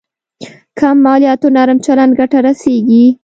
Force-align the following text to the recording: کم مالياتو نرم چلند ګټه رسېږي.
کم 0.79 0.95
مالياتو 1.05 1.47
نرم 1.57 1.77
چلند 1.85 2.11
ګټه 2.19 2.37
رسېږي. 2.45 3.05